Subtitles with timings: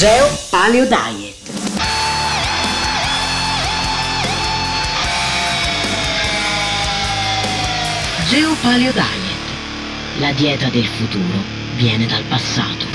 [0.00, 1.36] Geo Paleo Diet.
[8.30, 9.44] Geo Paleo Diet.
[10.20, 11.44] La dieta del futuro
[11.76, 12.86] viene dal passato.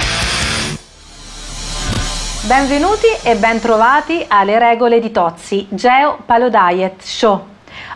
[2.48, 7.46] Benvenuti e bentrovati alle regole di Tozzi, Geo Paleo Diet Show.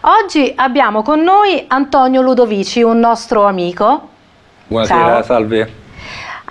[0.01, 4.07] Oggi abbiamo con noi Antonio Ludovici, un nostro amico.
[4.67, 5.23] Buonasera, Ciao.
[5.23, 5.78] salve.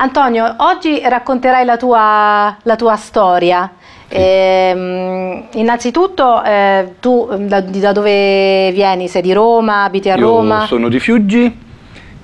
[0.00, 3.68] Antonio, oggi racconterai la tua, la tua storia.
[4.06, 9.08] Ehm, innanzitutto, eh, tu da, di- da dove vieni?
[9.08, 9.82] Sei di Roma?
[9.82, 10.66] Abiti a Io Roma?
[10.66, 11.52] sono di Fiuggi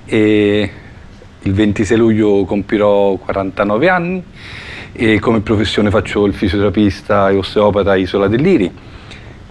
[0.05, 0.71] e
[1.41, 4.23] il 26 luglio compirò 49 anni
[4.93, 8.73] e come professione faccio il fisioterapista e osteopata a Isola dell'Iri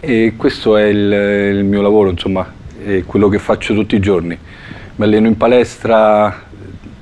[0.01, 1.13] e questo è il,
[1.59, 2.51] il mio lavoro, insomma,
[2.83, 4.37] è quello che faccio tutti i giorni.
[4.97, 6.44] Mi alleno in palestra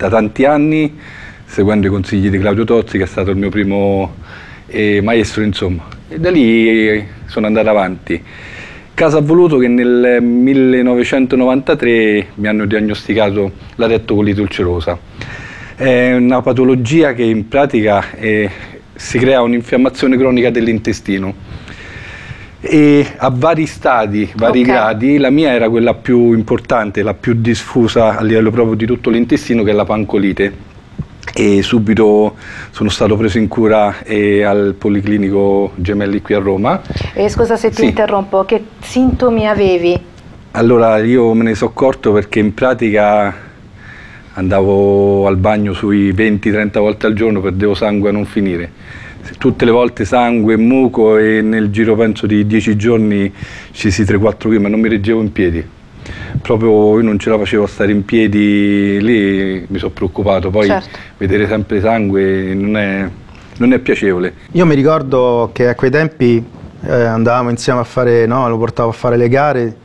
[0.02, 0.98] da tanti anni
[1.44, 4.16] seguendo i consigli di Claudio Tozzi che è stato il mio primo
[4.66, 5.84] eh, maestro, insomma.
[6.08, 8.20] E da lì eh, sono andato avanti.
[8.94, 14.98] Caso ha voluto che nel 1993 mi hanno diagnosticato la rettocolite ulcerosa.
[15.76, 18.50] È una patologia che in pratica eh,
[18.94, 21.32] si crea un'infiammazione cronica dell'intestino
[22.64, 24.66] e a vari stadi, vari Ok.
[24.66, 29.10] gradi, la mia era quella più importante, la più diffusa a livello proprio di tutto
[29.10, 30.70] l'intestino che è la pancolite
[31.34, 32.36] e subito
[32.70, 36.80] sono stato preso in cura eh, al Policlinico Gemelli qui a Roma.
[37.14, 37.84] Eh, scusa se ti Sì.
[37.86, 39.98] interrompo, che sintomi avevi?
[40.52, 43.34] Allora io me ne sono accorto perché in pratica
[44.34, 48.70] andavo al bagno sui 20-30 volte al giorno, perdevo sangue a non finire.
[49.38, 53.32] Tutte le volte sangue, muco e nel giro penso di 10 giorni
[53.72, 55.64] scesi 3-4 kg, ma non mi reggevo in piedi.
[56.40, 60.50] Proprio io non ce la facevo a stare in piedi lì, mi sono preoccupato.
[60.50, 60.98] Poi Certo.
[61.18, 63.08] vedere sempre sangue non è,
[63.58, 64.34] non è piacevole.
[64.52, 66.44] Io mi ricordo che a quei tempi
[66.84, 69.76] eh, andavamo insieme a fare, no, lo portavo a fare le gare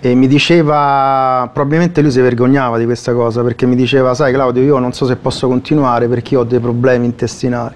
[0.00, 4.62] e mi diceva, probabilmente lui si vergognava di questa cosa perché mi diceva, sai Claudio,
[4.62, 7.74] io non so se posso continuare perché io ho dei problemi intestinali.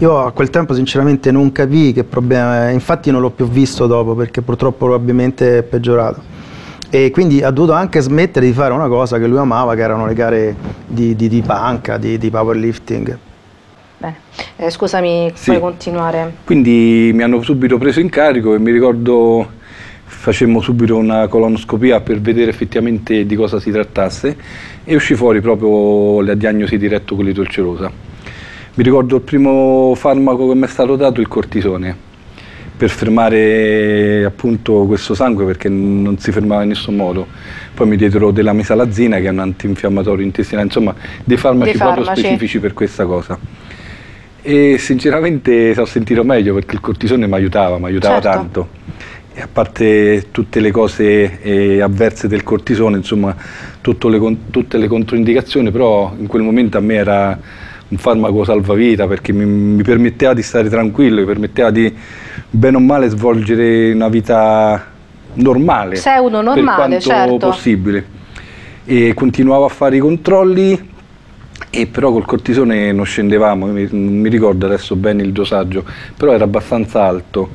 [0.00, 4.14] Io a quel tempo sinceramente non capii che problema, infatti non l'ho più visto dopo
[4.14, 6.22] perché purtroppo probabilmente è peggiorato.
[6.88, 10.06] E quindi ha dovuto anche smettere di fare una cosa che lui amava, che erano
[10.06, 10.56] le gare
[10.86, 13.18] di, di- di panca, di, di powerlifting.
[13.98, 14.16] Bene.
[14.56, 15.50] Eh, scusami, Sì.
[15.50, 16.32] puoi continuare?
[16.44, 19.58] Quindi mi hanno subito preso in carico e mi ricordo
[20.06, 24.36] facemmo subito una colonoscopia per vedere effettivamente di cosa si trattasse
[24.82, 28.08] e uscì fuori proprio la diagnosi di rettocolite ulcerosa.
[28.74, 31.94] Mi ricordo il primo farmaco che mi è stato dato, il cortisone,
[32.76, 37.26] per fermare appunto questo sangue perché non si fermava in nessun modo.
[37.74, 40.94] Poi mi diedero della mesalazina che è un antinfiammatorio intestinale, insomma
[41.24, 42.20] dei farmaci, Dei proprio farmaci.
[42.22, 43.38] specifici per questa cosa.
[44.42, 48.30] E sinceramente sono sentito meglio perché il cortisone mi aiutava, mi aiutava Certo.
[48.30, 48.68] tanto.
[49.34, 53.34] E a parte tutte le cose eh, avverse del cortisone, insomma,
[53.82, 57.38] le tutte le controindicazioni, però in quel momento a me era
[57.90, 61.92] un farmaco salvavita perché mi, mi permetteva di stare tranquillo, mi permetteva di
[62.48, 64.86] bene o male svolgere una vita
[65.34, 65.96] normale.
[65.96, 67.46] Pseudo normale, per quanto certo.
[67.48, 68.18] possibile.
[68.84, 70.88] E continuavo a fare i controlli
[71.68, 75.84] e però col cortisone non scendevamo, mi- non mi ricordo adesso bene il dosaggio,
[76.16, 77.50] però era abbastanza alto.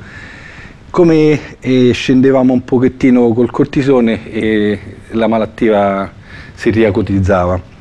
[0.90, 4.79] Come eh, scendevamo un pochettino col cortisone e
[5.12, 6.12] la malattia
[6.53, 7.74] si riacotizzava.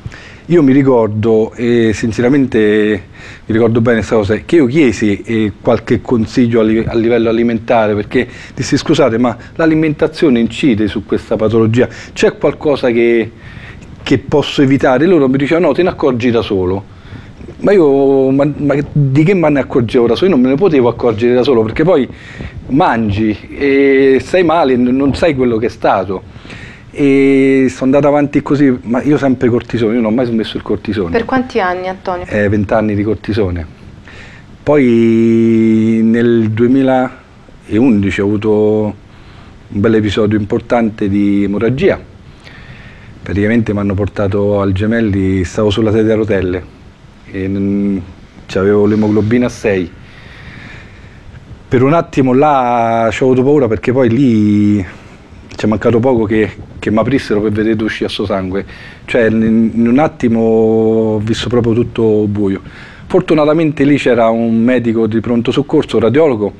[0.49, 3.07] Io mi ricordo, e sinceramente
[3.47, 7.29] mi ricordo bene questa cosa, che io chiesi eh, qualche consiglio a, li- a livello
[7.29, 13.31] alimentare perché dissi scusate ma l'alimentazione incide su questa patologia, c'è qualcosa che,
[14.03, 15.07] che posso evitare?
[15.07, 16.93] Loro mi dicevano no, te ne accorgi da solo.
[17.61, 20.29] Ma io ma, ma di che me ne accorgevo da solo?
[20.29, 22.07] Io non me ne potevo accorgere da solo perché poi
[22.67, 26.34] mangi e stai male e non sai quello che è stato.
[26.97, 30.63] E sono andato avanti così, ma io sempre cortisone, io non ho mai smesso il
[30.63, 31.09] cortisone.
[31.09, 32.25] Per quanti anni, Antonio?
[32.25, 33.67] Eh, 20 anni di cortisone.
[34.63, 38.49] Poi nel 2011 ho avuto
[39.67, 41.99] un bel episodio importante di emorragia.
[43.21, 46.63] Praticamente mi hanno portato al gemelli, stavo sulla sedia a rotelle
[47.29, 47.97] e mm,
[48.53, 49.91] avevo l'emoglobina a 6.
[51.67, 55.03] Per un attimo là ci ho avuto paura perché poi lì
[55.65, 58.65] è mancato poco che, che mi aprissero per vedere dove uscì sto sangue.
[59.05, 62.61] Cioè in, un attimo ho visto proprio tutto buio.
[63.07, 66.53] Fortunatamente lì c'era un medico di pronto soccorso, un radiologo,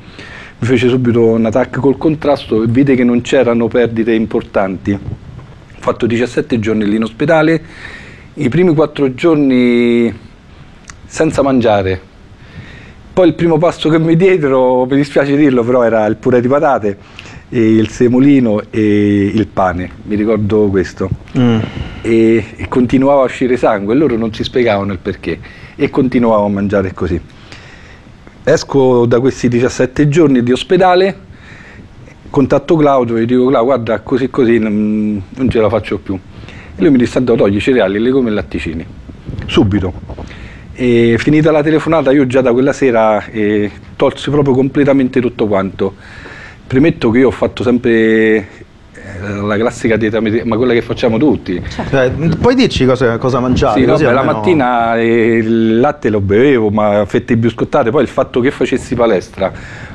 [0.59, 4.91] mi fece subito un attacco col contrasto e vide che non c'erano perdite importanti.
[4.91, 4.99] Ho
[5.79, 7.61] fatto 17 giorni lì in ospedale,
[8.35, 10.13] i primi 4 giorni
[11.05, 12.01] senza mangiare
[13.13, 16.47] Poi il primo pasto che mi diedero, mi dispiace dirlo, però era il purè di
[16.47, 16.97] patate,
[17.49, 21.09] il semolino e il pane, mi ricordo questo.
[21.37, 21.59] Mm.
[22.01, 25.39] E, e continuava a uscire sangue e loro non si spiegavano il perché
[25.75, 27.19] e continuavo a mangiare così.
[28.43, 31.17] Esco da questi 17 giorni di ospedale,
[32.29, 36.17] contatto Claudio e gli dico Claudio guarda così così non, non ce la faccio più.
[36.77, 38.85] E lui mi disse Andò, togli i cereali, le come e latticini,
[39.45, 39.93] subito.
[40.73, 45.95] E finita la telefonata io già da quella sera eh, tolsi proprio completamente tutto quanto.
[46.67, 48.47] Premetto che io ho fatto sempre
[49.05, 51.61] eh, la classica dieta, ma quella che facciamo tutti.
[51.89, 52.09] Cioè,
[52.39, 53.81] puoi dirci cosa, cosa mangiavi?
[53.81, 58.39] Sì, vabbè, la mattina eh, il latte lo bevevo, ma fette biscottate, poi il fatto
[58.39, 59.51] che facessi palestra,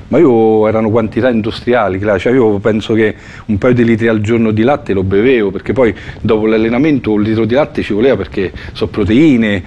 [0.08, 3.14] ma io erano quantità industriali, cioè io penso che
[3.46, 7.23] un paio di litri al giorno di latte lo bevevo, perché poi dopo l'allenamento un
[7.23, 9.62] litro di latte ci voleva perché so proteine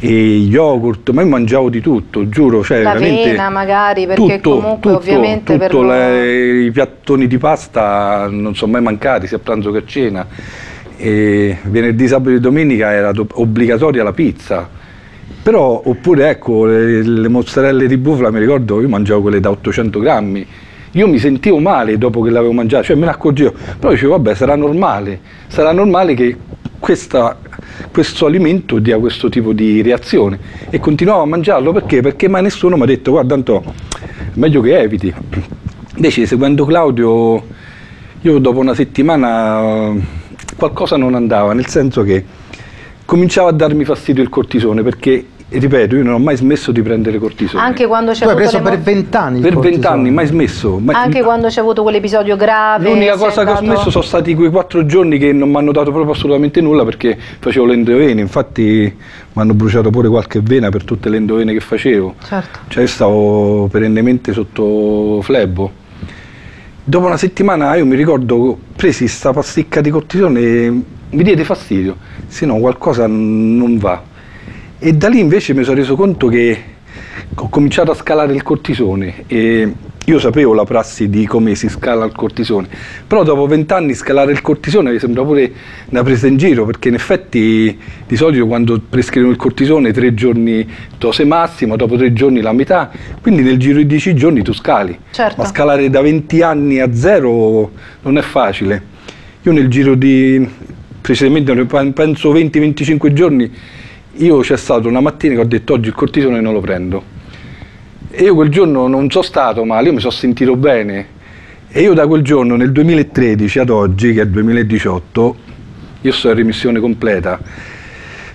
[0.00, 4.90] e yogurt, ma io mangiavo di tutto, giuro, cioè veramente L'avena magari, perché tutto, comunque
[4.92, 9.38] tutto, ovviamente per tutto, loro- le- i piattoni di pasta non sono mai mancati, sia
[9.38, 10.26] a pranzo che a cena.
[10.96, 14.68] E venerdì, sabato e domenica era do- obbligatoria la pizza.
[15.42, 19.98] Però, oppure ecco, le, le mozzarelle di bufala, mi ricordo, io mangiavo quelle da 800
[20.00, 20.46] grammi.
[20.92, 24.34] Io mi sentivo male dopo che l'avevo mangiato, cioè me ne accorgevo, però dicevo vabbè
[24.34, 25.18] sarà normale,
[25.48, 26.36] sarà normale che
[26.78, 27.36] questa-
[27.90, 30.38] questo alimento dia questo tipo di reazione
[30.70, 32.00] e continuavo a mangiarlo perché?
[32.00, 33.62] Perché mai nessuno mi ha detto guarda Anto,
[34.34, 35.12] meglio che eviti.
[35.96, 37.42] Invece seguendo Claudio
[38.20, 39.92] io dopo una settimana
[40.56, 42.24] qualcosa non andava, nel senso che
[43.04, 45.26] cominciava a darmi fastidio il cortisone perché,
[45.58, 47.62] ripeto, io non ho mai smesso di prendere cortisone.
[47.62, 50.78] Anche quando c'è Tu hai avuto preso per vent'anni per vent'anni, mai smesso.
[50.78, 52.88] mai- Anche quando c'è avuto quell'episodio grave.
[52.88, 55.72] L'unica cosa che ho andato- smesso sono stati quei quattro giorni che non mi hanno
[55.72, 58.62] dato proprio assolutamente nulla perché facevo le endovene, infatti
[59.32, 62.14] mi hanno bruciato pure qualche vena per tutte le endovene che facevo.
[62.26, 62.58] Certo.
[62.68, 65.82] Cioè io stavo perennemente sotto flebbo.
[66.86, 70.70] Dopo una settimana io mi ricordo presi sta pasticca di cortisone e
[71.10, 71.96] mi diede fastidio,
[72.26, 74.02] se no qualcosa non va.
[74.86, 76.62] E da lì invece mi sono reso conto che
[77.34, 79.72] ho cominciato a scalare il cortisone e
[80.04, 82.68] io sapevo la prassi di come si scala il cortisone,
[83.06, 85.50] però dopo vent'anni scalare il cortisone mi sembra pure
[85.88, 90.68] una presa in giro perché in effetti di solito quando prescrivono il cortisone tre giorni
[90.98, 92.90] dose massima, dopo tre giorni la metà,
[93.22, 94.98] quindi nel giro di dieci giorni tu scali.
[95.12, 95.40] Certo.
[95.40, 97.70] Ma scalare da 20 anni a zero
[98.02, 98.82] non è facile.
[99.44, 100.46] Io nel giro di
[101.00, 101.54] precisamente
[101.94, 103.50] penso 20-25 giorni,
[104.16, 107.02] io c'è stata una mattina che ho detto oggi il cortisone non lo prendo.
[108.10, 111.06] E io quel giorno non sono stato male, io mi sono sentito bene.
[111.68, 115.36] E io da quel giorno, nel 2013 ad oggi, che è il 2018,
[116.02, 117.40] io sto in remissione completa.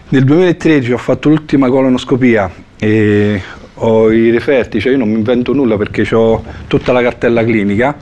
[0.09, 3.41] Nel 2013 ho fatto l'ultima colonoscopia e
[3.75, 7.95] ho i referti, cioè io non mi invento nulla perché ho tutta la cartella clinica,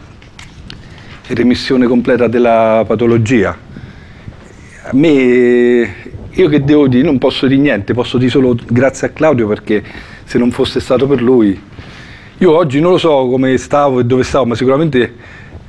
[1.27, 3.55] remissione completa della patologia.
[4.83, 5.95] A me,
[6.37, 9.83] io che devo dire, non posso dire niente, posso dire solo grazie a Claudio perché
[10.23, 11.59] se non fosse stato per lui,
[12.37, 15.15] io oggi non lo so come stavo e dove stavo, ma sicuramente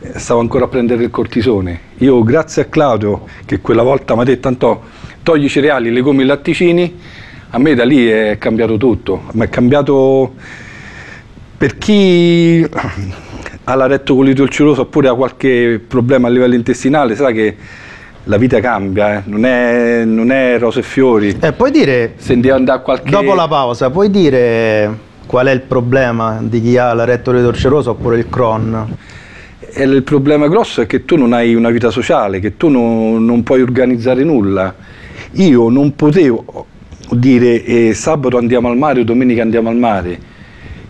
[0.01, 1.81] eh, stavo ancora a prendere il cortisone.
[1.99, 4.83] Io grazie a Claudio che quella volta mi ha detto Antò,
[5.23, 6.99] togli i cereali, le come i latticini,
[7.49, 10.35] a me da lì è cambiato tutto, ma è cambiato
[11.57, 12.67] per chi
[13.65, 17.57] ha la rettocolite ulcerosa oppure ha qualche problema a livello intestinale, sa che
[18.29, 21.35] la vita cambia, eh, non, è, non è rose e fiori.
[21.41, 23.11] Eh, puoi dire, Se devi andare a qualche...
[23.11, 27.91] dopo la pausa, puoi dire qual è il problema di chi ha la rettocolite ulcerosa
[27.91, 28.97] oppure il Crohn?
[29.61, 33.25] E il problema grosso è che tu non hai una vita sociale, che tu non,
[33.25, 34.75] non puoi organizzare nulla.
[35.33, 36.67] Io non potevo
[37.11, 40.37] dire eh, sabato andiamo al mare o domenica andiamo al mare.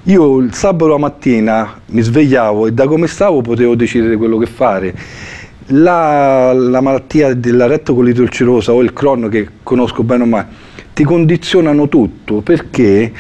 [0.05, 4.47] Io il sabato la mattina mi svegliavo e da come stavo potevo decidere quello che
[4.47, 4.95] fare.
[5.71, 10.47] La, la malattia della rettocolite ulcerosa o il Crohn che conosco bene o male
[10.95, 13.13] ti condizionano tutto perché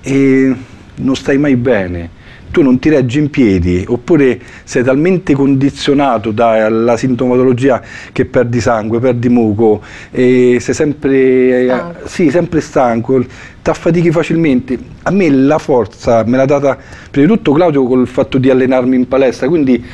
[0.00, 0.56] eh,
[0.94, 2.16] non stai mai bene
[2.50, 9.00] tu non ti reggi in piedi oppure sei talmente condizionato dalla sintomatologia che perdi sangue,
[9.00, 12.08] perdi muco, e sei sempre, Stanco.
[12.08, 13.24] sì, sempre stanco,
[13.62, 14.78] ti affatichi facilmente.
[15.02, 16.76] A me la forza me l'ha data
[17.10, 19.84] prima di tutto Claudio col fatto di allenarmi in palestra, quindi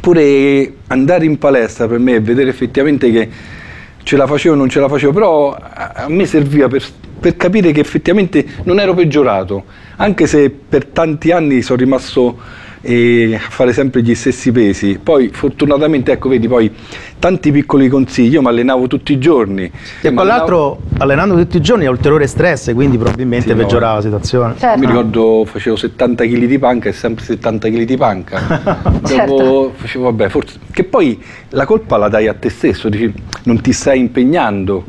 [0.00, 3.28] pure andare in palestra per me e vedere effettivamente che
[4.02, 6.84] ce la facevo o non ce la facevo, però a me serviva per,
[7.18, 9.64] per capire che effettivamente non ero peggiorato,
[9.96, 12.38] anche se per tanti anni sono rimasto
[12.84, 14.98] eh, a fare sempre gli stessi pesi.
[15.02, 16.70] Poi fortunatamente, ecco, vedi, poi
[17.18, 19.70] tanti piccoli consigli, io mi allenavo tutti i giorni.
[20.02, 23.92] E tra l'altro allenando tutti i giorni è ulteriore stress, quindi probabilmente Sì, no, peggiorava
[23.92, 23.96] eh.
[23.96, 24.54] la situazione.
[24.58, 24.78] Certo.
[24.78, 28.40] Mi ricordo facevo 70 kg di panca e sempre 70 kg di panca.
[28.84, 29.72] Dopo Certo.
[29.74, 33.12] facevo vabbè, forse che poi la colpa la dai a te stesso, dici
[33.44, 34.84] non ti stai impegnando.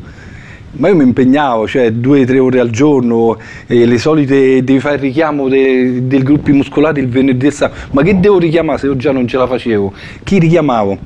[0.78, 4.96] Ma io mi impegnavo, cioè due o tre ore al giorno, le solite devi fare
[4.96, 7.80] il richiamo de- del gruppi muscolari il venerdì e sabato.
[7.92, 9.92] Ma che devo richiamare se io già non ce la facevo?
[10.22, 10.98] Chi richiamavo?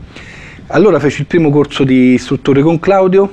[0.68, 3.32] Allora feci il primo corso di istruttore con Claudio,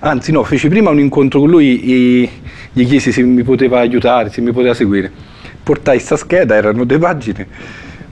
[0.00, 2.28] anzi no, feci prima un incontro con lui e
[2.72, 5.10] gli chiesi se mi poteva aiutare, se mi poteva seguire.
[5.62, 7.46] Portai sta scheda, erano due pagine,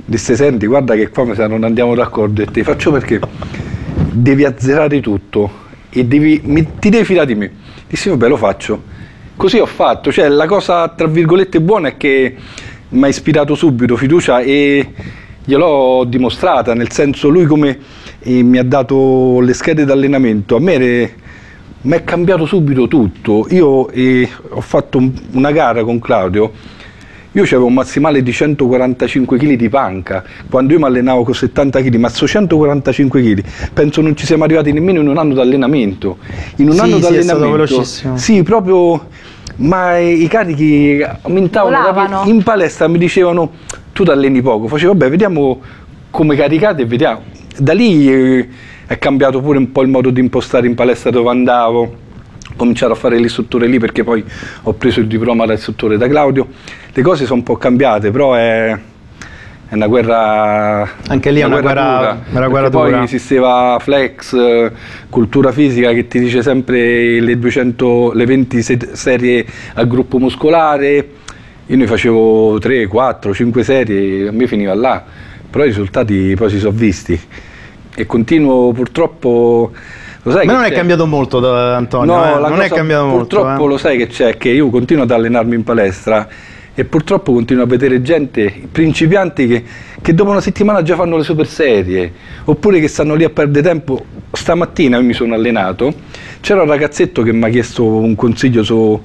[0.05, 3.21] disse senti guarda che qua non andiamo d'accordo e te faccio perché
[4.11, 5.62] devi azzerare tutto
[5.93, 7.51] e devi, mi- ti devi fidare di me.
[7.89, 8.83] Dissi vabbè lo faccio.
[9.37, 12.35] Così ho fatto, cioè la cosa tra virgolette buona è che
[12.91, 14.93] mi ha ispirato subito fiducia e
[15.45, 17.79] gliel'ho dimostrata, nel senso lui come
[18.21, 21.13] eh, mi ha dato le schede d'allenamento, a me
[21.85, 23.47] mi è cambiato subito tutto.
[23.51, 26.53] Io eh, ho fatto un- una gara con Claudio,
[27.33, 31.81] io avevo un massimale di 145 kg di panca, quando io mi allenavo con 70
[31.81, 35.41] kg, ma su 145 kg penso non ci siamo arrivati nemmeno in un anno di
[35.41, 36.19] allenamento.
[36.57, 38.17] In un Sì, anno sì, di è stato allenamento, velocissimo.
[38.19, 39.07] sì, proprio,
[39.57, 42.23] ma i carichi aumentavano.
[42.27, 43.51] In palestra mi dicevano,
[43.93, 45.61] tu ti alleni poco, facevo, vabbè, vediamo
[46.11, 47.23] come caricate e vediamo.
[47.57, 48.49] Da lì eh,
[48.87, 51.97] è cambiato pure un po' il modo di impostare in palestra dove andavo
[52.63, 54.25] cominciato a fare l'istruttore lì perché poi
[54.63, 56.47] ho preso il diploma da istruttore da Claudio.
[56.93, 58.71] Le cose sono un po' cambiate, però è,
[59.69, 60.89] è una guerra.
[61.09, 63.03] Anche lì è una guerra- una perché guerra poi dura.
[63.03, 64.71] esisteva Flex, eh,
[65.09, 71.09] cultura fisica che ti dice sempre le 200, le 20 se- serie al gruppo muscolare.
[71.67, 75.03] Io ne facevo 3, 4, 5 serie, a me finiva là,
[75.51, 77.19] però i risultati poi si sono visti.
[77.95, 79.73] E continuo purtroppo.
[80.25, 82.15] Lo sai Ma che non è c'è- cambiato molto, da- Antonio.
[82.15, 83.37] eh, la non è cosa- cambiato molto.
[83.37, 83.69] Purtroppo eh.
[83.69, 86.29] lo sai che c'è, che io continuo ad allenarmi in palestra
[86.75, 89.65] e purtroppo continuo a vedere gente, principianti che,
[90.01, 92.13] che dopo una settimana già fanno le super serie,
[92.45, 94.05] oppure che stanno lì a perdere tempo.
[94.33, 95.93] Stamattina io mi sono allenato,
[96.41, 98.99] c'era un ragazzetto che mi ha chiesto un consiglio su-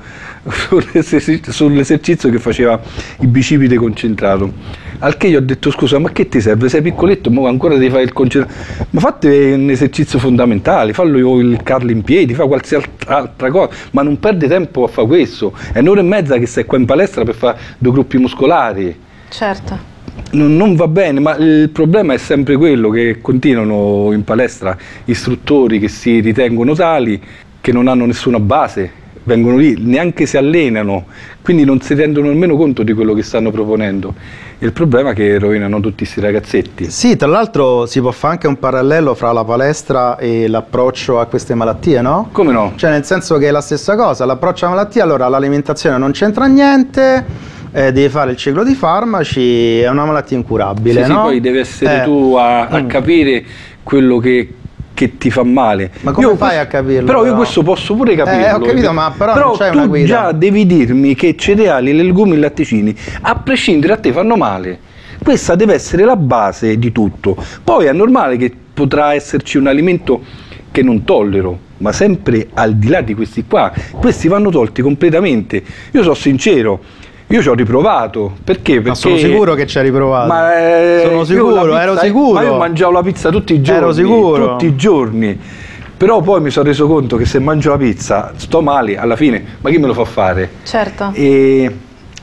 [0.49, 2.79] sull'esercizio che faceva
[3.19, 4.51] il bicipite concentrato.
[4.99, 6.69] Al che gli ho detto scusa, ma che ti serve?
[6.69, 8.85] Sei piccoletto, ma ancora devi fare il concentrato.
[8.91, 14.01] Ma fate un esercizio fondamentale, fallo il carlo in piedi, fa qualsiasi altra, cosa, ma
[14.01, 15.53] non perde tempo a fare questo.
[15.71, 18.97] È un'ora e mezza che stai qua in palestra per fare due gruppi muscolari.
[19.29, 19.95] Certo.
[20.31, 24.75] Non, non va bene, ma il problema è sempre quello che continuano in palestra
[25.05, 27.21] istruttori che si ritengono tali,
[27.61, 31.05] che non hanno nessuna base, vengono lì, neanche si allenano,
[31.41, 34.13] quindi non si rendono nemmeno conto di quello che stanno proponendo.
[34.59, 36.89] Il problema è che rovinano tutti questi ragazzetti.
[36.89, 41.25] Sì, tra l'altro si può fare anche un parallelo fra la palestra e l'approccio a
[41.25, 42.29] queste malattie, no?
[42.31, 42.71] Come no?
[42.77, 46.45] Cioè nel senso che è la stessa cosa, l'approccio alla malattia, allora l'alimentazione non c'entra
[46.45, 47.25] niente,
[47.73, 51.21] eh, devi fare il ciclo di farmaci, è una malattia incurabile, Sì, sì, no?
[51.23, 52.03] poi devi essere Eh.
[52.05, 52.87] tu a, a Mm.
[52.87, 53.43] capire
[53.83, 54.53] quello che,
[54.97, 55.91] che ti fa male.
[56.01, 57.35] Ma come Io fai questo- a capirlo, Però io però?
[57.35, 58.45] questo posso pure capirlo.
[58.47, 60.07] Eh, ho capito, ma però non c'è una guida.
[60.07, 64.79] già devi dirmi che cereali, legumi e latticini, a prescindere a te, fanno male.
[65.23, 67.37] Questa deve essere la base di tutto.
[67.63, 70.21] Poi è normale che potrà esserci un alimento
[70.71, 73.71] che non tollero, ma sempre al di là di questi qua.
[73.91, 75.61] Questi vanno tolti completamente.
[75.91, 76.79] Io sono sincero,
[77.27, 78.35] io ci ho riprovato.
[78.43, 78.73] Perché?
[78.75, 80.27] Perché Ma sono sicuro che ci hai riprovato.
[80.27, 82.33] ma eh, Sono sicuro, pizza- ero sicuro.
[82.33, 83.81] Ma io mangiavo la pizza tutti i giorni.
[83.81, 84.47] Ero sicuro.
[84.51, 85.39] Tutti i giorni.
[85.97, 89.43] Però poi mi sono reso conto che se mangio la pizza sto male, alla fine,
[89.61, 90.49] ma chi me lo fa fare?
[90.63, 91.09] Certo.
[91.13, 91.75] E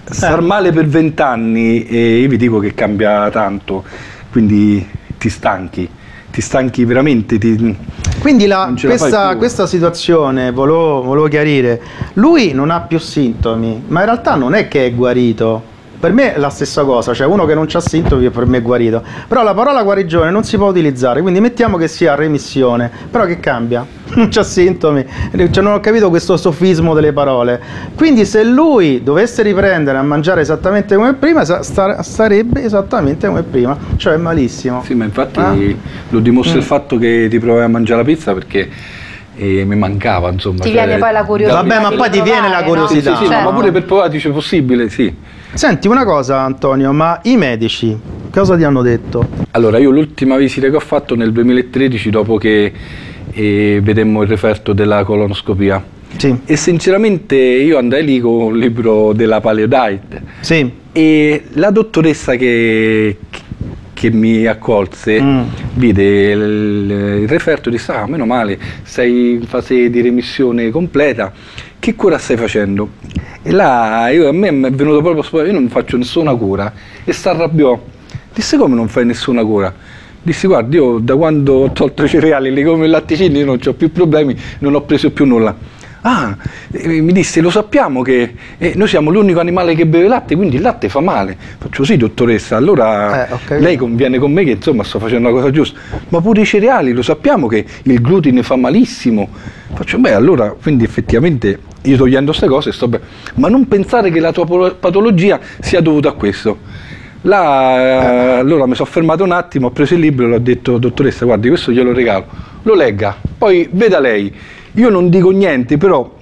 [0.04, 0.42] star Eh.
[0.42, 3.82] male per vent'anni, e io vi dico che cambia tanto,
[4.30, 4.86] quindi
[5.18, 5.88] ti stanchi,
[6.30, 7.36] ti stanchi veramente.
[7.36, 7.76] Ti...
[8.24, 8.64] Quindi la-
[8.96, 11.78] questa, questa situazione, volevo, volevo chiarire,
[12.14, 15.72] lui non ha più sintomi, ma in realtà non è che è guarito.
[16.04, 18.62] Per me è la stessa cosa, cioè uno che non ha sintomi per me è
[18.62, 19.02] guarito.
[19.26, 22.90] Però la parola guarigione non si può utilizzare, quindi mettiamo che sia remissione.
[23.10, 23.86] Però che cambia?
[24.14, 25.02] Non c'ha sintomi,
[25.50, 27.58] cioè, non ho capito questo sofismo delle parole.
[27.96, 34.18] Quindi se lui dovesse riprendere a mangiare esattamente come prima, starebbe esattamente come prima, cioè
[34.18, 34.82] malissimo.
[34.84, 35.54] Sì, ma infatti Ah.
[36.10, 36.58] lo dimostra Mm.
[36.58, 38.68] il fatto che ti provai a mangiare la pizza perché
[39.36, 40.58] eh, mi mancava, insomma.
[40.62, 41.62] Ti cioè, viene poi la curiosità.
[41.62, 42.86] Vabbè, ma poi ti viene la provare, no?
[42.86, 43.10] curiosità.
[43.12, 45.14] Sì, sì, sì, Cioè, no, ma pure per provare dice possibile, sì.
[45.54, 47.96] Senti una cosa Antonio, ma i medici
[48.32, 49.26] cosa ti hanno detto?
[49.52, 52.72] Allora, io l'ultima visita che ho fatto nel 2013, dopo che
[53.32, 55.82] eh, vedemmo il referto della colonoscopia,
[56.16, 56.36] Sì.
[56.44, 60.72] E sinceramente io andai lì con un libro della Paleo Diet Sì.
[60.92, 63.16] e la dottoressa che,
[64.04, 65.40] che mi accolse Mm.
[65.76, 71.32] vide il, il referto e disse ah meno male sei in fase di remissione completa
[71.78, 72.90] che cura stai facendo?
[73.42, 76.70] E là io- a me è venuto proprio sp- io non faccio nessuna cura
[77.02, 77.82] e si arrabbiò
[78.34, 79.72] disse come non fai nessuna cura?
[80.22, 83.58] Dissi guardi io da quando ho tolto i cereali, le come i latticini io non
[83.62, 85.54] ho più problemi, non ho preso più nulla
[86.06, 86.36] Ah,
[86.70, 90.56] eh, mi disse, lo sappiamo che eh, noi siamo l'unico animale che beve latte, quindi
[90.56, 91.34] il latte fa male.
[91.56, 93.54] Faccio sì, dottoressa, allora Eh, capito.
[93.58, 95.80] lei conviene con me che insomma sto facendo la cosa giusta.
[96.08, 99.30] Ma pure i cereali, lo sappiamo che il glutine fa malissimo.
[99.72, 103.04] Faccio, beh, allora, quindi effettivamente io togliendo queste cose sto bene.
[103.36, 106.58] Ma non pensare che la tua patologia sia dovuta a questo.
[107.22, 110.76] Là, eh, allora mi sono fermato un attimo, ho preso il libro e l'ho detto,
[110.76, 112.26] dottoressa, guardi, questo glielo regalo,
[112.60, 114.30] lo legga, poi veda lei.
[114.76, 116.12] Io non dico niente, però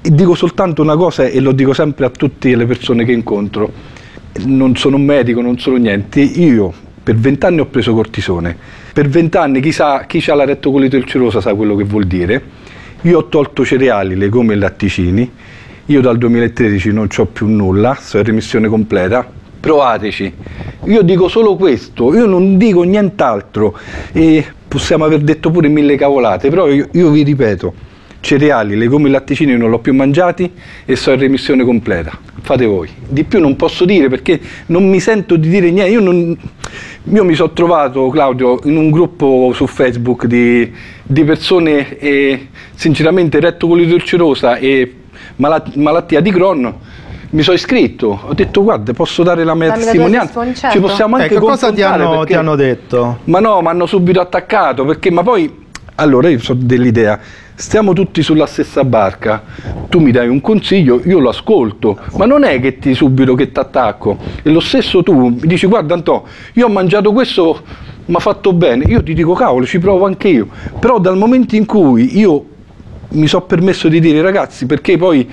[0.00, 3.70] dico soltanto una cosa e lo dico sempre a tutte le persone che incontro.
[4.46, 6.20] Non sono un medico, non sono niente.
[6.20, 6.72] Io
[7.04, 8.56] per vent'anni ho preso cortisone.
[8.92, 9.72] Per vent'anni chi,
[10.08, 12.42] chi ha la rettocolite ulcerosa sa quello che vuol dire.
[13.02, 15.30] Io ho tolto cereali, legumi e latticini.
[15.86, 19.24] Io dal 2013 non ho più nulla, sono in remissione completa.
[19.60, 20.34] Provateci.
[20.86, 23.78] Io dico solo questo, io non dico nient'altro.
[24.10, 27.74] E possiamo aver detto pure mille cavolate, però io, io vi ripeto,
[28.20, 30.50] cereali, legumi e latticini non l'ho più mangiati
[30.84, 32.12] e sono in remissione completa.
[32.42, 32.88] Fate voi.
[33.08, 35.90] Di più non posso dire perché non mi sento di dire niente.
[35.92, 36.36] Io, non-
[37.12, 40.70] io mi sono trovato, Claudio, in un gruppo su Facebook di,
[41.02, 44.94] di persone, eh, sinceramente, rettocolite ulcerosa e
[45.36, 46.74] malat- malattia di Crohn.
[47.32, 50.80] Mi sono iscritto, ho detto guarda posso dare la mia Dammi testimonianza, ci certo.
[50.80, 53.18] possiamo anche Ecco, cosa ti confrontare hanno, ti perché- hanno detto?
[53.24, 55.48] ma no, mi hanno subito attaccato perché, ma poi,
[56.00, 57.20] allora io so dell'idea,
[57.54, 59.42] stiamo tutti sulla stessa barca,
[59.90, 63.52] tu mi dai un consiglio, io lo ascolto, ma non è che ti subito che
[63.52, 64.16] ti attacco.
[64.42, 65.28] E lo stesso tu.
[65.28, 67.60] Mi dici, guarda Antò, io ho mangiato questo,
[68.06, 70.48] mi ha fatto bene, io ti dico, cavolo, ci provo anche io.
[70.78, 72.46] Però dal momento in cui io
[73.10, 75.28] mi sono permesso di dire ragazzi perché poi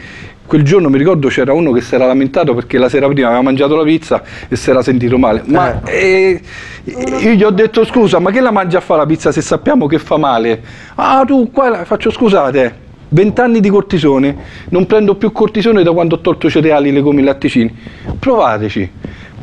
[0.47, 3.43] quel giorno mi ricordo c'era uno che si era lamentato perché la sera prima aveva
[3.43, 5.43] mangiato la pizza e si era sentito male.
[5.45, 6.41] Ma eh,
[6.85, 9.87] io gli ho detto scusa ma che la mangia a fare la pizza se sappiamo
[9.87, 10.63] che fa male?
[10.95, 14.35] Ah tu qua la- faccio scusate 20 anni di cortisone
[14.69, 17.77] non prendo più cortisone da quando ho tolto cereali, legumi e latticini.
[18.17, 18.91] Provateci.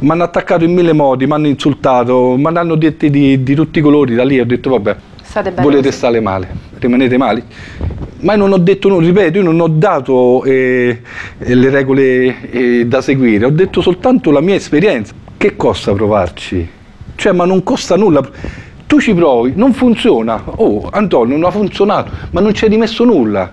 [0.01, 3.79] Mi hanno attaccato in mille modi, mi hanno insultato, mi hanno detto di, di tutti
[3.79, 4.97] i colori, da lì ho detto vabbè,
[5.61, 7.45] volete stare male, rimanete male.
[8.21, 11.01] Ma io non ho detto nulla, ripeto, io non ho dato eh,
[11.39, 15.13] le regole eh, da seguire, ho detto soltanto la mia esperienza.
[15.37, 16.69] Che costa provarci?
[17.17, 18.27] Cioè, ma non costa nulla.
[18.87, 20.43] Tu ci provi, non funziona.
[20.45, 23.53] Oh, Antonio, non ha funzionato, ma non ci hai rimesso nulla.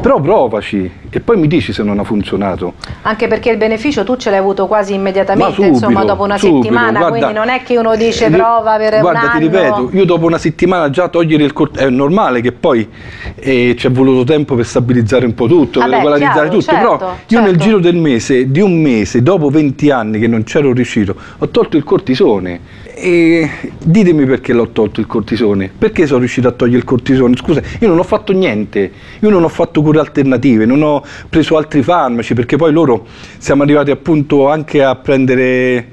[0.00, 2.74] Però provaci e poi mi dici se non ha funzionato.
[3.02, 6.62] Anche perché il beneficio tu ce l'hai avuto quasi immediatamente, subito, insomma, dopo una subito,
[6.62, 9.30] settimana, guarda, quindi non è che uno dice eh, prova per un Guarda, anno.
[9.30, 12.88] ti ripeto, io dopo una settimana già togliere il cortisone, è normale che poi
[13.36, 16.72] eh, ci è voluto tempo per stabilizzare un po' tutto, per Vabbè, regolarizzare chiaro, tutto,
[16.72, 17.64] certo, però io nel certo.
[17.64, 21.76] giro del mese, di un mese, dopo 20 anni che non c'ero riuscito, ho tolto
[21.76, 22.82] il cortisone.
[22.96, 23.50] E
[23.82, 27.36] ditemi perché l'ho tolto il cortisone, perché sono riuscito a togliere il cortisone?
[27.36, 31.56] Scusa, io non ho fatto niente, io non ho fatto cure alternative, non ho preso
[31.56, 33.06] altri farmaci, perché poi loro
[33.38, 35.86] siamo arrivati appunto anche a prendere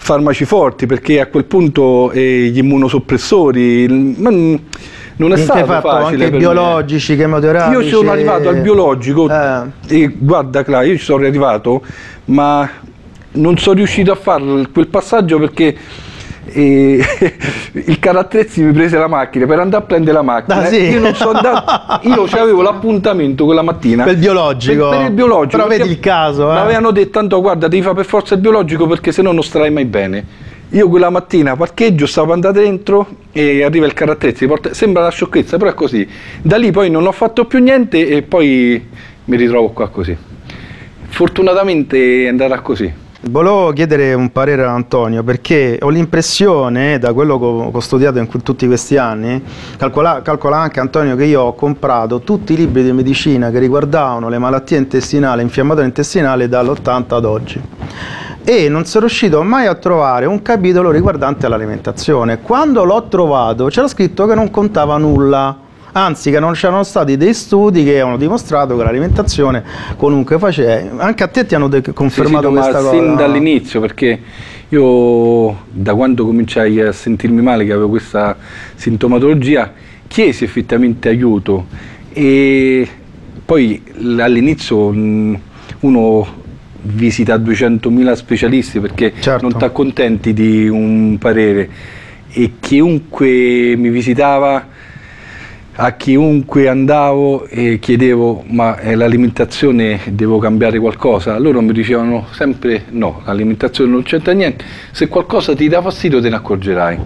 [0.00, 4.60] farmaci forti, perché a quel punto eh, gli immunosoppressori, n-
[5.16, 6.38] non è che stato fatto facile anche per me.
[6.38, 7.80] biologici, chemioterapici.
[7.82, 9.62] Io sono arrivato al biologico Eh.
[9.88, 11.82] e guarda Cla, io ci sono arrivato,
[12.26, 12.68] ma
[13.32, 15.76] non sono riuscito a fare quel passaggio perché
[16.58, 17.36] eh,
[17.86, 20.62] il carattrezzi mi prese la macchina per andare a prendere la macchina.
[20.62, 20.90] Ah, sì?
[20.90, 24.88] Io non sono andato, io avevo l'appuntamento quella mattina Per il biologico?
[24.88, 25.56] Per, per il biologico.
[25.56, 26.54] Però vedi il caso, eh.
[26.54, 29.70] Mi avevano detto, tanto guarda, devi fare per forza il biologico perché sennò non starai
[29.70, 30.24] mai bene.
[30.72, 35.56] Io quella mattina parcheggio, stavo andando dentro e arriva il carattrezzi, porta- sembra una sciocchezza,
[35.56, 36.06] però è così.
[36.42, 38.86] Da lì poi non ho fatto più niente e poi
[39.24, 40.14] mi ritrovo qua così.
[41.06, 43.06] Fortunatamente andrà così.
[43.20, 48.28] Volevo chiedere un parere ad Antonio perché ho l'impressione, da quello che ho studiato in
[48.28, 49.42] tutti questi anni,
[49.76, 54.28] calcola, calcola anche Antonio che io ho comprato tutti i libri di medicina che riguardavano
[54.28, 57.60] le malattie intestinali, infiammatorie intestinali dall'80 ad oggi.
[58.44, 62.40] E non sono riuscito mai a trovare un capitolo riguardante l'alimentazione.
[62.40, 65.66] Quando l'ho trovato c'era scritto che non contava nulla.
[65.98, 69.64] Anzi, che non c'erano stati dei studi che avevano dimostrato che l'alimentazione
[69.96, 71.02] comunque faceva.
[71.02, 72.90] Anche a te ti hanno confermato Sì, sì, questa cosa.
[72.92, 74.20] sin dall'inizio perché
[74.68, 78.36] io da quando cominciai a sentirmi male che avevo questa
[78.76, 79.72] sintomatologia
[80.06, 81.66] chiesi effettivamente aiuto
[82.12, 82.88] e
[83.44, 83.82] Poi
[84.18, 84.94] all'inizio
[85.80, 86.26] uno
[86.82, 89.48] visita 200.000 specialisti perché Certo.
[89.48, 91.68] non ti accontenti di un parere
[92.30, 94.76] e chiunque mi visitava
[95.80, 102.86] a chiunque andavo e chiedevo ma eh, l'alimentazione devo cambiare qualcosa, loro mi dicevano sempre
[102.90, 106.98] no, l'alimentazione non c'entra niente, se qualcosa ti dà fastidio te ne accorgerai.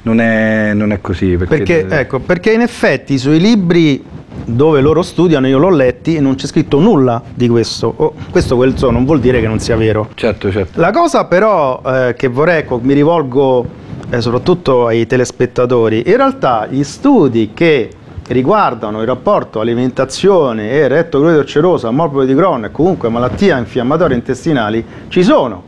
[0.00, 1.36] Non è, non è così.
[1.36, 4.02] Perché, Perché, ecco, perché in effetti sui libri
[4.44, 7.92] dove loro studiano, io l'ho letti e non c'è scritto nulla di questo.
[7.94, 10.08] Oh, questo questo non vuol dire che non sia vero.
[10.14, 10.80] Certo, certo.
[10.80, 13.66] La cosa però eh, che vorrei, ecco, mi rivolgo
[14.10, 17.90] eh, soprattutto ai telespettatori, in realtà gli studi che
[18.28, 24.16] riguardano il rapporto alimentazione e retto cloido ulcerosa, morbido di Crohn e comunque malattie infiammatorie
[24.16, 25.64] intestinali ci sono.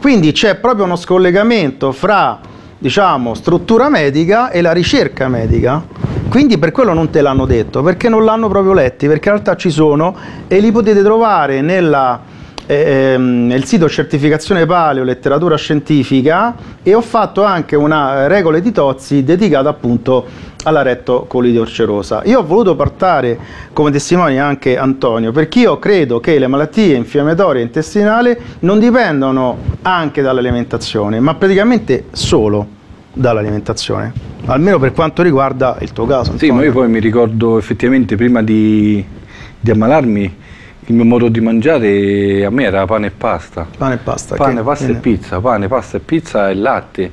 [0.00, 2.38] Quindi c'è proprio uno scollegamento fra
[2.78, 5.82] diciamo, struttura medica e la ricerca medica.
[6.28, 9.56] Quindi per quello non te l'hanno detto, perché non l'hanno proprio letti, perché in realtà
[9.56, 10.14] ci sono
[10.48, 12.20] e li potete trovare nella,
[12.66, 19.24] ehm, nel sito certificazione paleo, letteratura scientifica e ho fatto anche una regola di Tozzi
[19.24, 22.22] dedicata appunto alla rettocolite ulcerosa.
[22.24, 23.38] Io ho voluto portare
[23.72, 30.22] come testimone anche Antonio, perché io credo che le malattie infiammatorie intestinali non dipendono anche
[30.22, 32.66] dall'alimentazione, ma praticamente solo
[33.12, 34.12] dall'alimentazione,
[34.46, 36.36] almeno per quanto riguarda il tuo caso.
[36.36, 36.54] Sì, Antonio.
[36.54, 39.04] ma io poi mi ricordo effettivamente prima di,
[39.60, 40.36] di ammalarmi,
[40.86, 43.66] il mio modo di mangiare a me era pane e pasta.
[43.76, 44.36] Pane e pasta.
[44.36, 47.10] Pane, che- pasta e viene- pizza, pane, pasta e pizza e latte.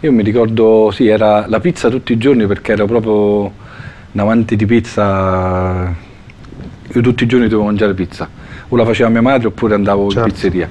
[0.00, 4.56] Io mi ricordo, sì, era la pizza tutti i giorni perché ero proprio un amante
[4.56, 5.94] di pizza.
[6.94, 8.28] Io tutti i giorni dovevo mangiare pizza.
[8.68, 10.26] O la faceva mia madre oppure andavo Certo.
[10.26, 10.68] in pizzeria.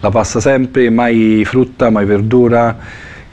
[0.00, 2.76] La pasta sempre, mai frutta, mai verdura,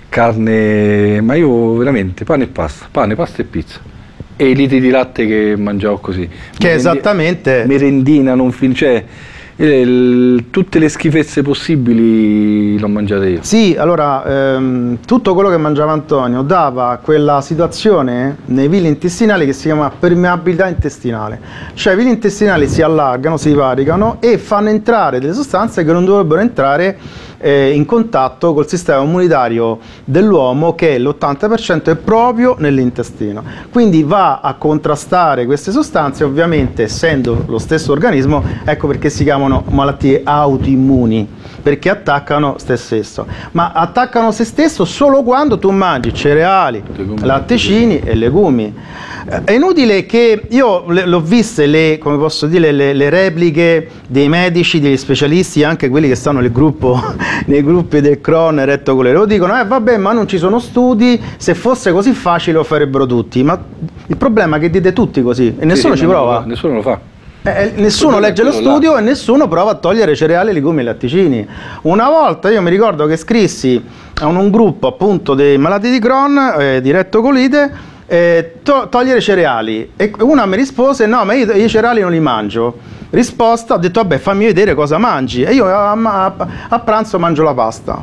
[0.08, 3.80] carne, ma io veramente pane e pasta, pane, pasta e pizza.
[4.42, 6.26] E i litri di latte che mangiavo così.
[6.26, 8.74] Che Merendi- esattamente- Merendina, non fin...
[8.74, 9.04] cioè,
[9.58, 13.40] il- tutte le schifezze possibili l'ho mangiate io.
[13.42, 19.52] Sì, allora ehm, tutto quello che mangiava Antonio dava quella situazione nei villi intestinali che
[19.52, 21.42] si chiama permeabilità intestinale.
[21.74, 26.06] Cioè i villi intestinali si allargano, si varicano e fanno entrare delle sostanze che non
[26.06, 26.98] dovrebbero entrare
[27.40, 33.44] eh, in contatto col sistema immunitario dell'uomo che l'80% è proprio nell'intestino.
[33.72, 39.64] Quindi va a contrastare queste sostanze, ovviamente essendo lo stesso organismo, ecco perché si chiamano
[39.70, 41.28] malattie autoimmuni,
[41.70, 43.28] perché attaccano se stesso.
[43.52, 47.24] Ma attaccano se stesso solo quando tu mangi cereali, Legumi.
[47.24, 48.74] latticini e legumi.
[49.30, 54.28] Eh, È inutile che io l'ho viste le, come posso dire, le, le repliche dei
[54.28, 57.00] medici, degli specialisti, anche quelli che stanno nel gruppo,
[57.46, 61.22] nei gruppi del Crohn e retto colero, dicono, eh vabbè, ma non ci sono studi,
[61.38, 63.44] se fosse così facile lo farebbero tutti.
[63.44, 63.62] Ma
[64.08, 66.44] il problema è che dite tutti così e nessuno Sì, ci prova.
[66.48, 67.00] Nessuno lo fa.
[67.42, 68.72] Eh, eh, nessuno legge lo quello là.
[68.74, 71.48] studio e nessuno prova a togliere cereali, legumi e latticini.
[71.84, 73.82] Una volta io mi ricordo che scrissi
[74.22, 77.72] a un, un gruppo appunto dei malati di Crohn, eh, di rettocolite,
[78.08, 79.92] eh, to- togliere cereali.
[79.96, 82.78] E una mi rispose: No, ma io, io i cereali non li mangio.
[83.12, 85.44] Risposta: Ho detto, vabbè, fammi vedere cosa mangi.
[85.44, 88.00] E io a, a- a pranzo mangio la pasta.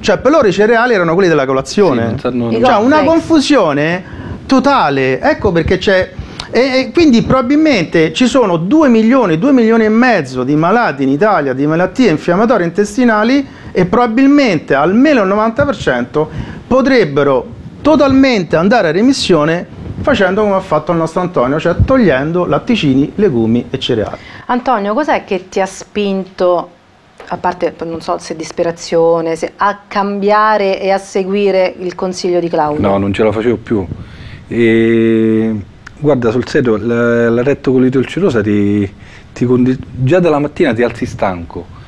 [0.00, 2.14] Cioè, per loro i cereali erano quelli della Sì, colazione.
[2.16, 4.02] I Cioè, una confusione
[4.46, 5.20] totale.
[5.20, 6.12] Ecco perché c'è.
[6.52, 11.08] E, e quindi probabilmente ci sono 2 milioni, 2 milioni e mezzo di malati in
[11.08, 16.26] Italia di malattie infiammatorie intestinali e probabilmente almeno il 90%
[16.66, 17.46] potrebbero
[17.80, 23.66] totalmente andare a remissione facendo come ha fatto il nostro Antonio, cioè togliendo latticini, legumi
[23.70, 24.16] e cereali.
[24.46, 26.70] Antonio, cos'è che ti ha spinto,
[27.28, 32.48] a parte non so se disperazione, se- a cambiare e a seguire il consiglio di
[32.48, 32.80] Claudio?
[32.80, 33.86] No, non ce la facevo più.
[34.48, 35.54] E,
[36.00, 38.90] guarda, sul serio, la, la rettocolite ulcerosa ti,
[39.32, 41.78] ti condi- già dalla mattina ti alzi stanco.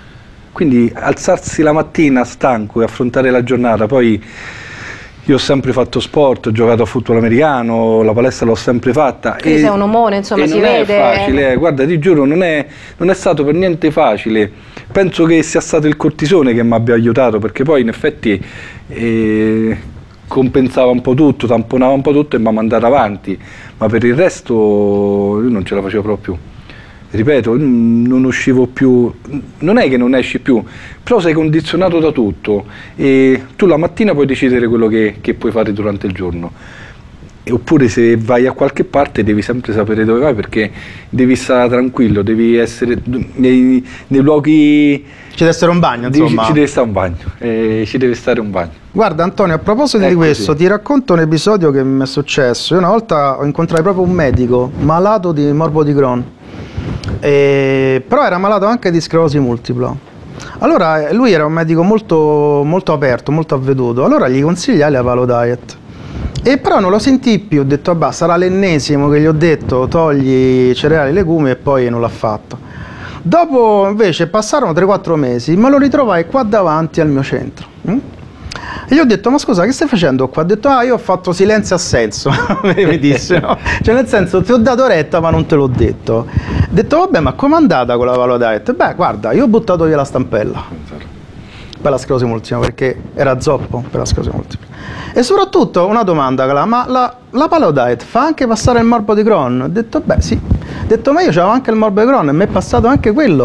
[0.52, 4.22] Quindi alzarsi la mattina stanco e affrontare la giornata, poi
[5.24, 9.36] io ho sempre fatto sport, ho giocato a football americano, la palestra l'ho sempre fatta.
[9.40, 10.96] Quindi sei un omone, insomma, e si non vede.
[10.96, 14.50] è facile, eh, guarda, ti giuro, non è, non è stato per niente facile.
[14.90, 18.44] Penso che sia stato il cortisone che mi abbia aiutato, perché poi in effetti
[18.88, 19.78] eh,
[20.32, 23.38] compensava un po' tutto, tamponava un po' tutto e mi ha mandato avanti,
[23.76, 24.54] ma per il resto
[25.42, 26.38] io non ce la facevo proprio.
[27.10, 29.12] Ripeto, non uscivo più,
[29.58, 30.64] non è che non esci più,
[31.02, 32.64] però sei condizionato da tutto
[32.96, 36.50] e tu la mattina puoi decidere quello che, che puoi fare durante il giorno.
[37.50, 40.70] Oppure se vai a qualche parte devi sempre sapere dove vai perché
[41.08, 45.04] devi stare tranquillo, devi essere nei, nei luoghi...
[45.30, 46.44] Ci deve essere un bagno, insomma.
[46.44, 48.70] ci deve stare un bagno, eh, ci deve stare un bagno.
[48.92, 50.58] Guarda Antonio, a proposito di Ecco, questo, sì.
[50.58, 52.74] ti racconto un episodio che mi è successo.
[52.74, 56.24] Io una volta ho incontrato proprio un medico malato di morbo di Crohn
[57.20, 59.94] E- però era malato anche di sclerosi multipla.
[60.58, 64.04] Allora eh, lui era un medico molto, molto aperto, molto avveduto.
[64.04, 65.76] Allora gli consigliai la Palo Diet.
[66.44, 69.86] E però non lo sentii più, ho detto vabbè sarà l'ennesimo che gli ho detto
[69.86, 72.58] togli cereali, legumi e poi non l'ha fatto.
[73.22, 77.66] Dopo invece passarono 3-4 mesi, me lo ritrovai qua davanti al mio centro.
[77.88, 77.98] mm?
[78.88, 80.42] E gli ho detto, ma scusa, che stai facendo qua?
[80.42, 82.30] Ha detto, ah, io ho fatto silenzio assenso,
[82.64, 83.56] mi disse, no?
[83.80, 86.12] Cioè, nel senso, ti ho dato retta, ma non te l'ho detto.
[86.14, 86.26] Ho
[86.68, 88.72] detto, vabbè, ma com'è andata con la Valo Diet?
[88.74, 90.64] Beh, guarda, io ho buttato via la stampella
[91.82, 94.66] per la sclerosi multipla, perché era zoppo per la sclerosi multipla.
[95.12, 99.22] E soprattutto, una domanda, ma la, la Palo Diet fa anche passare il morbo di
[99.22, 99.60] Crohn?
[99.62, 100.34] Ho detto, beh, sì.
[100.34, 103.12] Ho detto, ma io avevo anche il morbo di Crohn e mi è passato anche
[103.12, 103.44] quello.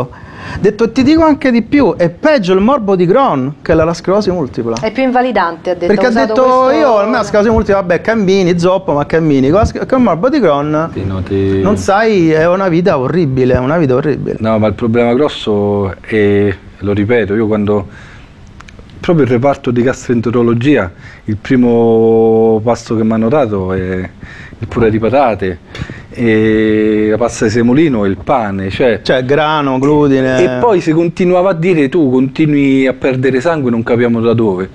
[0.50, 3.74] Ho detto, e ti dico anche di più, è peggio il morbo di Crohn che
[3.74, 4.76] la sclerosi multipla.
[4.80, 5.88] È più invalidante, ha detto.
[5.88, 9.50] Perché ha detto questo- io, a me la sclerosi multipla, vabbè, cammini, zoppo, ma cammini.
[9.50, 13.56] Con la con il morbo di Crohn, Ti noti- non sai, è una vita orribile,
[13.56, 14.38] è una vita orribile.
[14.40, 17.88] No, ma il problema grosso è, lo ripeto, io quando
[19.00, 20.92] proprio il reparto di gastroenterologia,
[21.26, 24.10] il primo pasto che mi hanno dato è
[24.60, 25.60] il purè di patate,
[26.10, 30.44] e la pasta di semolino e il pane, cioè, Cioè, grano, glutine.
[30.44, 34.70] e poi se continuava a dire tu continui a perdere sangue non capiamo da dove.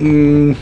[0.00, 0.52] Mm,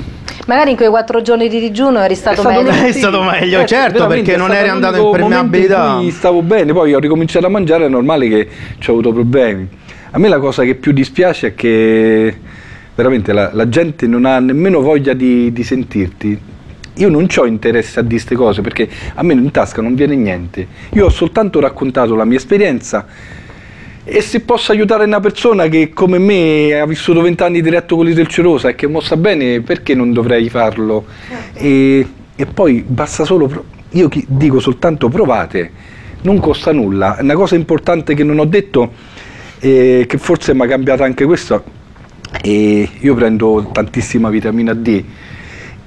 [0.46, 2.70] Magari in quei quattro giorni di digiuno eri stato, stato meglio.
[2.84, 5.98] È stato meglio, certo, veramente, perché non eri andato in permeabilità.
[6.02, 9.66] in stavo bene, poi ho ricominciato a mangiare, è normale che ci ho avuto problemi.
[10.10, 12.36] A me la cosa che più dispiace è che
[12.94, 16.52] veramente la, la gente non ha nemmeno voglia di, di sentirti.
[16.96, 20.14] Io non ho interesse a dire queste cose perché a me in tasca non viene
[20.14, 20.66] niente.
[20.92, 23.06] Io ho soltanto raccontato la mia esperienza
[24.06, 28.20] e se posso aiutare una persona che come me ha vissuto vent'anni di retto colite
[28.20, 31.06] ulcerosa e che mo sta bene, perché non dovrei farlo?
[31.54, 35.70] E, e poi basta solo, io dico soltanto provate,
[36.20, 37.16] non costa nulla.
[37.18, 38.92] Una cosa importante che non ho detto,
[39.58, 41.64] eh, che forse mi ha cambiato anche questo,
[42.42, 45.04] e io prendo tantissima vitamina D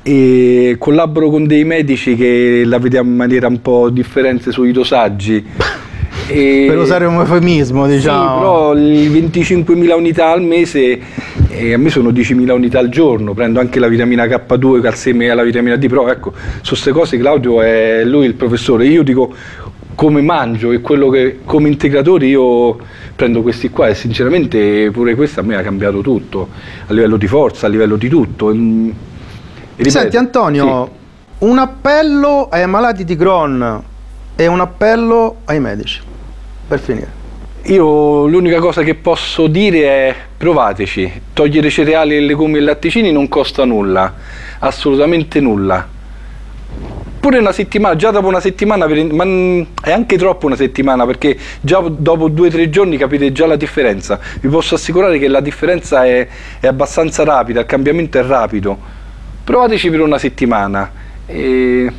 [0.04, 5.46] e collaboro con dei medici che la vediamo in maniera un po' differente sui dosaggi.
[6.30, 8.20] E- Per usare un eufemismo, diciamo.
[8.22, 11.00] sì, però i 25.000 unità al mese,
[11.48, 15.30] eh, a me sono 10.000 unità al giorno, prendo anche la vitamina K2 che assieme
[15.30, 19.34] alla vitamina D, però ecco, su queste cose Claudio è lui il professore, io dico
[19.96, 22.78] come mangio e quello che come integratore io
[23.18, 26.50] prendo questi qua e sinceramente pure questo a me ha cambiato tutto,
[26.86, 28.54] a livello di forza, a livello di tutto.
[28.54, 28.94] Mm, e
[29.76, 30.92] ripeto, Senti Antonio,
[31.40, 33.84] un appello ai malati di Crohn
[34.36, 36.00] e un appello ai medici,
[36.68, 37.16] per finire.
[37.64, 43.28] Io l'unica cosa che posso dire è provateci, togliere cereali e legumi e latticini non
[43.28, 44.14] costa nulla,
[44.60, 45.96] assolutamente nulla.
[47.28, 49.26] Pure una settimana, già dopo una settimana, ma
[49.84, 53.58] è anche troppo una settimana perché già dopo due o tre giorni capite già la
[53.58, 54.18] differenza.
[54.40, 56.26] Vi posso assicurare che la differenza è,
[56.62, 58.78] è abbastanza rapida, il cambiamento è rapido.
[59.44, 60.90] Provateci per una settimana.
[61.26, 61.92] E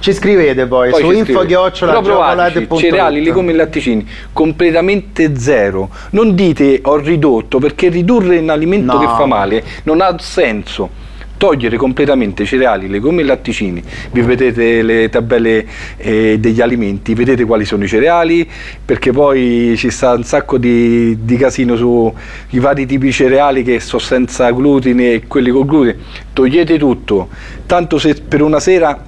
[0.00, 1.46] Ci scrivete poi, poi su ci info scrivete.
[1.46, 2.78] chiocciola Però provateci, giocolatte.it.
[2.90, 5.88] cereali, legumi e latticini, completamente zero.
[6.10, 8.98] Non dite ho ridotto, perché ridurre un alimento No.
[9.00, 11.06] che fa male non ha senso.
[11.38, 15.64] Togliere completamente cereali, legumi e latticini, vi vedete le tabelle
[15.96, 18.44] eh, degli alimenti, vedete quali sono i cereali,
[18.84, 23.78] perché poi ci sta un sacco di, di casino sui vari tipi di cereali che
[23.78, 25.96] sono senza glutine e quelli con glutine.
[26.32, 27.28] Togliete tutto,
[27.66, 29.00] tanto se per una sera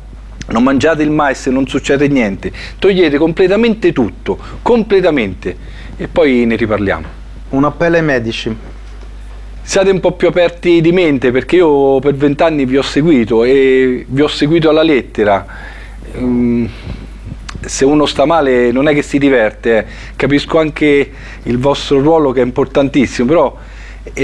[0.51, 5.57] non mangiate il mais non succede niente, togliete completamente tutto, completamente
[5.97, 7.07] e poi ne riparliamo.
[7.51, 8.79] Un appello ai medici.
[9.63, 14.05] Siate un po' più aperti di mente perché io per vent'anni vi ho seguito e
[14.09, 15.47] vi ho seguito alla lettera.
[16.19, 16.67] Mm,
[17.61, 19.85] Se uno sta male non è che si diverte, eh.
[20.17, 21.11] capisco anche
[21.43, 23.57] il vostro ruolo che è importantissimo, però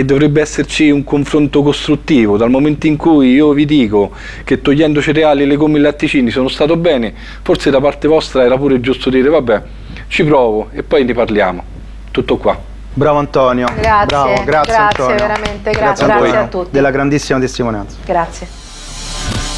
[0.04, 2.36] dovrebbe esserci un confronto costruttivo.
[2.38, 6.76] Dal momento in cui io vi dico che togliendo cereali, legumi e latticini sono stato
[6.76, 9.62] bene, forse da parte vostra era pure giusto dire vabbè,
[10.08, 11.62] ci provo e poi ne parliamo.
[12.10, 12.75] Tutto qua.
[12.96, 13.66] Bravo Antonio.
[13.76, 15.16] Grazie, Bravo, grazie, grazie Antonio.
[15.16, 16.70] veramente, grazie, a, grazie a tutti.
[16.70, 17.98] Della grandissima testimonianza.
[18.06, 18.48] Grazie.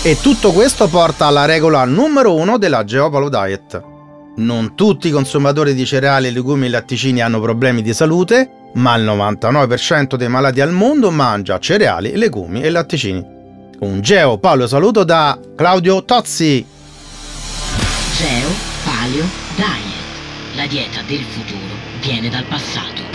[0.02, 3.80] E tutto questo porta alla regola numero uno della Geopalo Diet.
[4.38, 9.04] Non tutti i consumatori di cereali, legumi e latticini hanno problemi di salute, ma il
[9.04, 13.24] 99% dei malati al mondo mangia cereali, legumi e latticini.
[13.80, 16.66] Un Geo Paolo saluto da Claudio Tozzi.
[18.16, 18.48] Geo
[18.84, 19.24] Paleo
[19.54, 20.56] Diet.
[20.56, 23.07] La dieta del futuro viene dal passato.